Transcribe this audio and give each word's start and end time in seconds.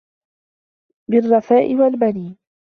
بالرفاء 1.09 1.75
والبنين 1.75 2.37